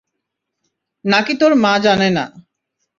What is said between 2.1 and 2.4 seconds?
না?